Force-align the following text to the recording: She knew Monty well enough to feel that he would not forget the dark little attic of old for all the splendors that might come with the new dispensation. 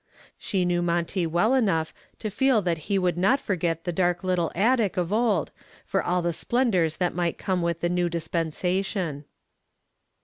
She 0.39 0.65
knew 0.65 0.81
Monty 0.81 1.27
well 1.27 1.53
enough 1.53 1.93
to 2.17 2.31
feel 2.31 2.63
that 2.63 2.79
he 2.89 2.97
would 2.97 3.19
not 3.19 3.39
forget 3.39 3.83
the 3.83 3.93
dark 3.93 4.23
little 4.23 4.51
attic 4.55 4.97
of 4.97 5.13
old 5.13 5.51
for 5.85 6.01
all 6.01 6.23
the 6.23 6.33
splendors 6.33 6.97
that 6.97 7.13
might 7.13 7.37
come 7.37 7.61
with 7.61 7.81
the 7.81 7.87
new 7.89 8.09
dispensation. 8.09 9.25